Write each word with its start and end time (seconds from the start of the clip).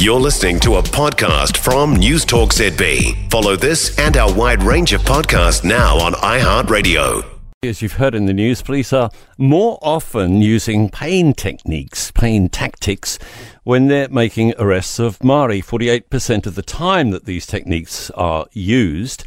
You're 0.00 0.18
listening 0.18 0.58
to 0.60 0.76
a 0.76 0.82
podcast 0.82 1.58
from 1.58 1.94
News 1.94 2.24
Talk 2.24 2.54
ZB. 2.54 3.30
Follow 3.30 3.54
this 3.54 3.98
and 3.98 4.16
our 4.16 4.32
wide 4.32 4.62
range 4.62 4.94
of 4.94 5.02
podcasts 5.02 5.62
now 5.62 5.98
on 5.98 6.14
iHeartRadio. 6.14 7.22
As 7.62 7.82
you've 7.82 7.92
heard 7.92 8.14
in 8.14 8.24
the 8.24 8.32
news, 8.32 8.62
police 8.62 8.94
are 8.94 9.10
more 9.36 9.78
often 9.82 10.40
using 10.40 10.88
pain 10.88 11.34
techniques, 11.34 12.12
pain 12.12 12.48
tactics, 12.48 13.18
when 13.64 13.88
they're 13.88 14.08
making 14.08 14.54
arrests 14.58 14.98
of 14.98 15.22
Maori. 15.22 15.60
48% 15.60 16.46
of 16.46 16.54
the 16.54 16.62
time 16.62 17.10
that 17.10 17.26
these 17.26 17.44
techniques 17.44 18.08
are 18.12 18.46
used 18.52 19.24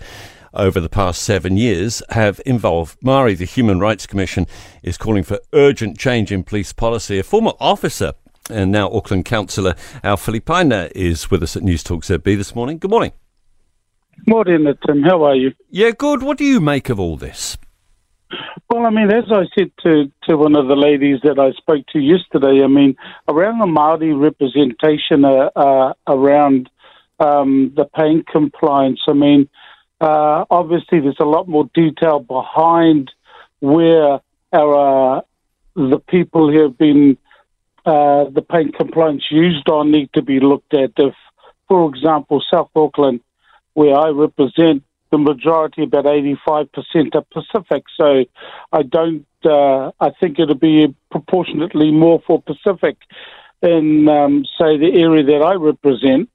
over 0.55 0.80
the 0.80 0.90
past 0.90 1.21
seven 1.21 1.55
years 1.55 2.02
have 2.10 2.42
involved 2.48 2.98
Maori. 3.00 3.36
The 3.36 3.46
Human 3.46 3.80
Rights 3.80 4.08
Commission 4.08 4.48
is 4.82 4.98
calling 4.98 5.21
for 5.21 5.40
urgent 5.54 6.00
change 6.00 6.32
in 6.32 6.44
police 6.44 6.74
policy. 6.74 7.20
A 7.20 7.24
former 7.24 7.54
officer 7.60 8.14
and 8.50 8.71
now 8.71 8.89
Auckland 8.91 9.25
Councillor 9.25 9.75
Alf 10.04 10.25
Filipaina 10.25 10.92
is 10.96 11.32
with 11.32 11.43
us 11.43 11.55
at 11.55 11.64
News 11.64 11.84
Talk 11.84 12.04
ZB 12.04 12.24
this 12.38 12.56
morning. 12.56 12.78
Good 12.78 12.92
morning. 12.92 13.11
Morning, 14.28 14.74
Tim. 14.86 15.04
How 15.04 15.24
are 15.24 15.36
you? 15.36 15.54
Yeah, 15.69 15.92
good. 15.92 16.24
What 16.24 16.38
do 16.38 16.46
you 16.46 16.60
make 16.60 16.89
of 16.89 17.00
all 17.00 17.18
this? 17.18 17.57
Well, 18.69 18.86
I 18.86 18.89
mean, 18.89 19.11
as 19.11 19.25
I 19.32 19.43
said 19.57 19.71
to, 19.83 20.11
to 20.28 20.38
one 20.38 20.56
of 20.56 20.68
the 20.68 20.75
ladies 20.75 21.19
that 21.24 21.39
I 21.39 21.52
spoke 21.52 21.86
to 21.93 22.00
yesterday, 22.00 22.64
I 22.64 22.68
mean, 22.68 22.96
around 23.28 23.60
the 23.60 23.66
Māori 23.66 24.19
representation 24.19 25.25
uh, 25.25 25.50
uh, 25.55 25.94
around 26.07 26.69
um, 27.19 27.74
the 27.75 27.86
pain 27.86 28.24
compliance, 28.32 29.02
I 29.07 29.14
mean, 29.14 29.50
uh, 30.02 30.46
obviously 30.50 31.00
there's 31.00 31.19
a 31.19 31.25
lot 31.25 31.47
more 31.47 31.69
detail 31.74 32.19
behind 32.19 33.11
where 33.59 34.19
our 34.52 35.17
uh, 35.17 35.22
the 35.75 36.00
people 36.00 36.52
who 36.52 36.64
have 36.64 36.78
been 36.78 37.17
uh, 37.86 38.25
the 38.30 38.42
pain 38.42 38.72
compliance 38.72 39.23
used 39.30 39.67
on 39.69 39.91
need 39.91 40.09
to 40.14 40.22
be 40.22 40.39
looked 40.39 40.73
at. 40.73 40.91
If, 40.97 41.14
for 41.67 41.89
example, 41.89 42.41
South 42.52 42.69
Auckland, 42.75 43.22
where 43.73 43.97
I 43.97 44.09
represent, 44.09 44.83
the 45.11 45.17
majority, 45.17 45.83
about 45.83 46.05
85%, 46.05 47.16
are 47.16 47.21
Pacific. 47.31 47.83
So 47.95 48.25
I 48.71 48.81
don't, 48.81 49.27
uh, 49.45 49.91
I 49.99 50.09
think 50.19 50.39
it'll 50.39 50.55
be 50.55 50.95
proportionately 51.11 51.91
more 51.91 52.21
for 52.25 52.41
Pacific 52.41 52.97
in, 53.61 54.08
um, 54.09 54.43
say, 54.58 54.77
the 54.77 54.91
area 54.95 55.23
that 55.23 55.43
I 55.45 55.53
represent 55.53 56.30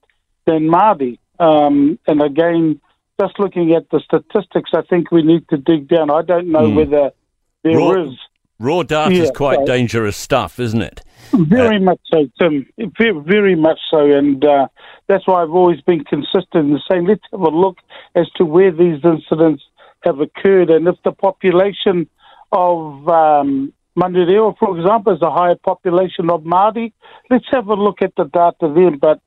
than 0.47 0.69
Māori. 0.69 1.19
Um, 1.41 1.99
and 2.07 2.23
again, 2.23 2.81
just 3.21 3.39
looking 3.39 3.73
at 3.75 3.91
the 3.91 4.01
statistics, 4.01 4.71
I 4.75 4.83
think 4.83 5.11
we 5.11 5.23
need 5.23 5.49
to 5.49 5.57
dig 5.57 5.89
down. 5.89 6.11
I 6.11 6.23
don't 6.23 6.49
know 6.49 6.69
mm. 6.69 6.77
whether 6.77 7.11
there 7.65 7.77
raw, 7.77 8.05
is. 8.05 8.17
Raw 8.59 8.83
data 8.83 9.15
yeah, 9.15 9.23
is 9.23 9.31
quite 9.33 9.59
so, 9.59 9.67
dangerous 9.67 10.17
stuff, 10.17 10.61
isn't 10.61 10.83
it? 10.83 11.03
Very 11.33 11.77
uh, 11.77 11.81
much 11.81 12.01
so, 12.13 12.29
Tim. 12.39 12.67
Very, 12.99 13.19
very 13.21 13.55
much 13.55 13.79
so. 13.91 14.11
And 14.11 14.45
uh, 14.45 14.69
that's 15.09 15.27
why 15.27 15.43
I've 15.43 15.51
always 15.51 15.81
been 15.83 16.05
consistent 16.05 16.71
in 16.71 16.79
saying 16.89 17.07
let's 17.07 17.23
have 17.33 17.41
a 17.41 17.49
look 17.49 17.79
as 18.15 18.29
to 18.37 18.45
where 18.45 18.73
these 18.73 19.01
incidents 19.05 19.63
have 20.05 20.21
occurred. 20.21 20.71
And 20.71 20.87
if 20.89 20.97
the 21.05 21.13
population 21.13 22.09
of 22.53 23.09
um, 23.09 23.73
Manurewa, 23.97 24.57
for 24.59 24.79
example, 24.79 25.15
is 25.15 25.23
a 25.23 25.31
higher 25.31 25.57
population 25.57 26.31
of 26.31 26.43
Māori, 26.43 26.93
let's 27.31 27.47
have 27.51 27.69
a 27.69 27.75
look 27.75 28.03
at 28.03 28.15
the 28.17 28.25
data 28.25 28.73
then. 28.75 28.99
But 28.99 29.21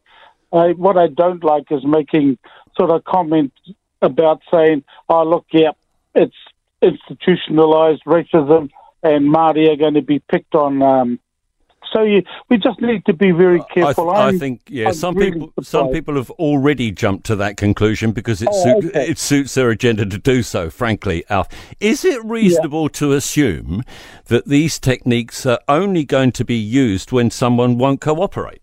uh, 0.52 0.70
what 0.70 0.98
I 0.98 1.08
don't 1.08 1.44
like 1.44 1.72
is 1.72 1.86
making 1.86 2.38
sort 2.78 2.90
of 2.90 3.04
comments 3.04 3.56
about 4.02 4.42
saying, 4.52 4.84
oh, 5.10 5.24
look, 5.24 5.46
yeah, 5.52 5.72
it's 6.16 6.36
institutionalized 6.82 8.04
racism 8.06 8.70
and 9.04 9.34
Māori 9.34 9.70
are 9.72 9.76
going 9.78 9.96
to 9.96 10.02
be 10.02 10.20
picked 10.20 10.56
on. 10.56 10.82
Um, 10.82 11.20
so 11.92 12.04
you, 12.04 12.24
we 12.50 12.58
just 12.58 12.80
need 12.82 13.06
to 13.06 13.14
be 13.14 13.32
very 13.32 13.62
careful. 13.74 14.10
I, 14.10 14.32
th- 14.32 14.36
I 14.36 14.38
think, 14.40 14.62
yeah, 14.68 14.88
I'm 14.88 14.94
some 14.94 15.16
really 15.16 15.32
people, 15.32 15.48
surprised. 15.50 15.68
some 15.68 15.90
people 15.90 16.16
have 16.16 16.30
already 16.32 16.92
jumped 16.92 17.26
to 17.28 17.36
that 17.38 17.58
conclusion 17.58 18.12
because 18.12 18.42
it, 18.42 18.50
oh, 18.52 18.78
okay. 18.78 19.10
it 19.10 19.18
suits 19.18 19.56
their 19.56 19.70
agenda 19.70 20.06
to 20.06 20.18
do 20.18 20.44
so. 20.44 20.70
Frankly, 20.70 21.24
Alf, 21.30 21.48
is 21.80 22.06
it 22.06 22.24
reasonable 22.24 22.84
yeah. 22.84 22.90
to 22.94 23.14
assume 23.14 23.84
that 24.26 24.48
these 24.48 24.80
techniques 24.80 25.46
are 25.46 25.60
only 25.68 26.06
going 26.06 26.32
to 26.34 26.46
be 26.46 26.56
used 26.56 27.12
when 27.12 27.30
someone 27.30 27.78
won't 27.78 28.02
cooperate? 28.02 28.62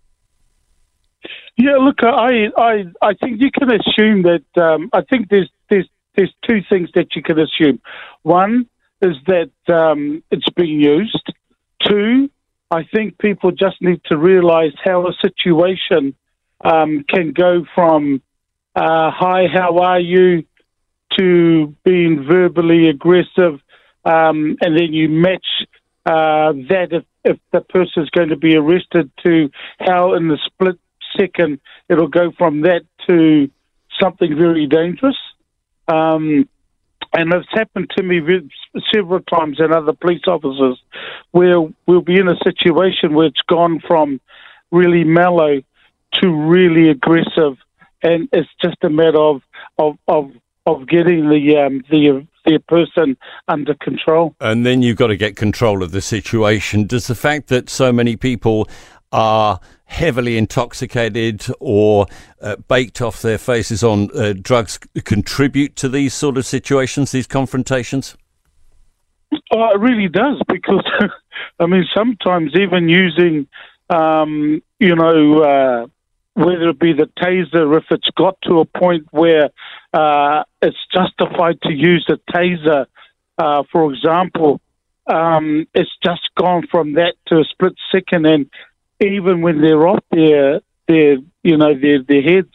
Yeah, 1.56 1.76
look, 1.76 2.02
I, 2.02 2.50
I, 2.56 2.84
I 3.02 3.14
think 3.14 3.40
you 3.40 3.50
can 3.50 3.70
assume 3.72 4.22
that. 4.22 4.44
Um, 4.62 4.88
I 4.92 5.02
think 5.02 5.28
there's, 5.28 5.50
there's, 5.68 5.88
there's 6.14 6.32
two 6.46 6.62
things 6.68 6.88
that 6.94 7.16
you 7.16 7.22
can 7.22 7.38
assume. 7.38 7.80
One 8.22 8.68
is 9.02 9.16
that 9.26 9.50
um, 9.68 10.22
it's 10.30 10.48
being 10.50 10.80
used. 10.80 11.32
Two, 11.84 12.30
I 12.70 12.84
think 12.84 13.18
people 13.18 13.50
just 13.50 13.80
need 13.80 14.00
to 14.06 14.18
realize 14.18 14.72
how 14.84 15.06
a 15.06 15.12
situation 15.22 16.14
um, 16.62 17.04
can 17.08 17.32
go 17.32 17.64
from 17.74 18.20
uh, 18.76 19.10
hi, 19.10 19.46
how 19.52 19.78
are 19.78 19.98
you, 19.98 20.44
to 21.18 21.74
being 21.84 22.26
verbally 22.28 22.88
aggressive, 22.88 23.60
um, 24.04 24.56
and 24.60 24.78
then 24.78 24.92
you 24.92 25.08
match 25.08 25.46
uh, 26.06 26.52
that 26.68 26.88
if, 26.92 27.04
if 27.24 27.38
the 27.52 27.60
person 27.62 28.02
is 28.02 28.10
going 28.10 28.28
to 28.28 28.36
be 28.36 28.54
arrested 28.56 29.10
to 29.24 29.50
how 29.80 30.14
in 30.14 30.28
the 30.28 30.38
split 30.46 30.78
second 31.18 31.58
it'll 31.88 32.08
go 32.08 32.30
from 32.36 32.60
that 32.62 32.82
to 33.08 33.50
something 34.00 34.36
very 34.36 34.66
dangerous. 34.66 35.16
Um, 35.88 36.48
and 37.12 37.32
it's 37.32 37.48
happened 37.50 37.90
to 37.96 38.02
me 38.02 38.20
several 38.92 39.20
times 39.20 39.60
and 39.60 39.72
other 39.72 39.92
police 39.92 40.22
officers 40.26 40.80
where 41.30 41.60
we'll 41.86 42.02
be 42.02 42.18
in 42.18 42.28
a 42.28 42.36
situation 42.44 43.14
where 43.14 43.26
it's 43.26 43.40
gone 43.48 43.80
from 43.86 44.20
really 44.70 45.04
mellow 45.04 45.60
to 46.12 46.30
really 46.30 46.90
aggressive 46.90 47.56
and 48.02 48.28
it's 48.32 48.48
just 48.62 48.76
a 48.82 48.90
matter 48.90 49.18
of 49.18 49.42
of 49.78 49.98
of, 50.06 50.30
of 50.66 50.86
getting 50.86 51.28
the 51.28 51.56
um, 51.56 51.82
the 51.90 52.26
the 52.44 52.58
person 52.60 53.16
under 53.48 53.74
control. 53.74 54.34
And 54.40 54.64
then 54.64 54.82
you've 54.82 54.96
got 54.96 55.08
to 55.08 55.16
get 55.16 55.36
control 55.36 55.82
of 55.82 55.90
the 55.90 56.00
situation. 56.00 56.86
Does 56.86 57.06
the 57.06 57.14
fact 57.14 57.48
that 57.48 57.68
so 57.68 57.92
many 57.92 58.16
people 58.16 58.68
are 59.12 59.60
heavily 59.88 60.36
intoxicated 60.36 61.46
or 61.60 62.06
uh, 62.40 62.56
baked 62.68 63.02
off 63.02 63.22
their 63.22 63.38
faces 63.38 63.82
on 63.82 64.08
uh, 64.14 64.34
drugs 64.40 64.78
contribute 65.04 65.74
to 65.76 65.88
these 65.88 66.14
sort 66.14 66.36
of 66.36 66.46
situations, 66.46 67.10
these 67.10 67.26
confrontations? 67.26 68.16
Oh, 69.50 69.70
it 69.74 69.80
really 69.80 70.08
does 70.08 70.40
because, 70.46 70.84
I 71.60 71.66
mean, 71.66 71.84
sometimes 71.94 72.52
even 72.54 72.88
using, 72.88 73.48
um, 73.90 74.62
you 74.78 74.94
know, 74.94 75.42
uh, 75.42 75.86
whether 76.34 76.68
it 76.68 76.78
be 76.78 76.92
the 76.92 77.10
taser, 77.18 77.76
if 77.76 77.84
it's 77.90 78.10
got 78.16 78.36
to 78.42 78.60
a 78.60 78.64
point 78.64 79.06
where 79.10 79.48
uh, 79.92 80.44
it's 80.62 80.76
justified 80.94 81.60
to 81.62 81.72
use 81.72 82.06
a 82.08 82.32
taser, 82.32 82.86
uh, 83.38 83.62
for 83.72 83.92
example, 83.92 84.60
um, 85.08 85.66
it's 85.74 85.96
just 86.04 86.28
gone 86.36 86.66
from 86.70 86.94
that 86.94 87.14
to 87.26 87.36
a 87.36 87.44
split 87.44 87.74
second, 87.90 88.26
and 88.26 88.50
even 89.00 89.42
when 89.42 89.60
they're 89.60 89.86
off 89.86 90.04
their 90.10 90.60
their 90.86 91.16
you 91.42 91.56
know 91.56 91.74
their 91.78 92.02
their 92.02 92.22
heads 92.22 92.54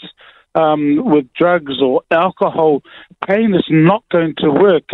um, 0.56 1.04
with 1.06 1.32
drugs 1.34 1.82
or 1.82 2.02
alcohol, 2.12 2.82
pain 3.28 3.56
is 3.56 3.66
not 3.70 4.04
going 4.12 4.36
to 4.38 4.50
work. 4.52 4.90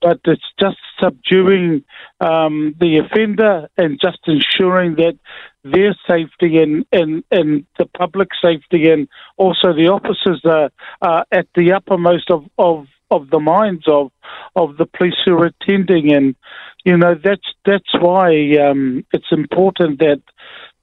But 0.00 0.20
it's 0.24 0.50
just 0.58 0.78
subduing 0.98 1.84
um, 2.20 2.74
the 2.80 2.98
offender 2.98 3.68
and 3.76 4.00
just 4.00 4.18
ensuring 4.26 4.96
that 4.96 5.18
their 5.62 5.94
safety 6.08 6.56
and, 6.58 6.86
and, 6.90 7.22
and 7.30 7.66
the 7.78 7.84
public 7.84 8.28
safety 8.42 8.88
and 8.88 9.08
also 9.36 9.74
the 9.74 9.88
officers 9.88 10.40
are, 10.46 10.70
are 11.02 11.26
at 11.30 11.48
the 11.54 11.72
uppermost 11.72 12.30
of, 12.30 12.44
of, 12.56 12.86
of 13.10 13.28
the 13.30 13.40
minds 13.40 13.84
of 13.88 14.10
of 14.54 14.76
the 14.76 14.86
police 14.86 15.16
who 15.24 15.34
are 15.34 15.46
attending 15.46 16.14
and 16.14 16.36
you 16.84 16.96
know 16.96 17.14
that's 17.22 17.46
that's 17.64 17.92
why 18.00 18.30
um, 18.56 19.04
it's 19.12 19.32
important 19.32 19.98
that 19.98 20.22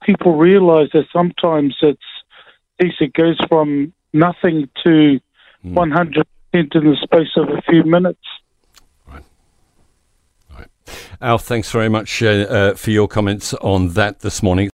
people 0.02 0.36
realise 0.36 0.90
that 0.92 1.06
sometimes 1.12 1.76
it's 1.82 2.00
it 2.78 3.12
goes 3.12 3.38
from 3.48 3.92
nothing 4.12 4.68
to 4.84 5.20
hmm. 5.62 5.74
one 5.74 5.90
hundred 5.90 6.26
percent 6.52 6.74
in 6.74 6.84
the 6.84 6.96
space 7.02 7.28
of 7.36 7.48
a 7.48 7.60
few 7.62 7.84
minutes. 7.84 8.22
Right. 9.06 9.22
Right. 10.56 10.68
Al, 11.20 11.38
thanks 11.38 11.70
very 11.70 11.88
much 11.88 12.22
uh, 12.22 12.26
uh, 12.26 12.74
for 12.74 12.90
your 12.90 13.08
comments 13.08 13.54
on 13.54 13.88
that 13.90 14.20
this 14.20 14.42
morning. 14.42 14.70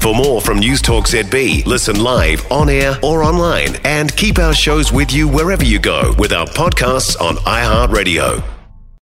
For 0.00 0.14
more 0.14 0.42
from 0.42 0.58
News 0.58 0.82
Talk 0.82 1.06
ZB, 1.06 1.64
listen 1.64 1.98
live, 2.02 2.50
on 2.52 2.68
air, 2.68 2.94
or 3.02 3.22
online, 3.22 3.76
and 3.84 4.14
keep 4.14 4.38
our 4.38 4.52
shows 4.52 4.92
with 4.92 5.10
you 5.10 5.26
wherever 5.28 5.64
you 5.64 5.78
go 5.78 6.12
with 6.18 6.32
our 6.32 6.46
podcasts 6.46 7.18
on 7.18 7.36
iHeartRadio. 7.36 8.53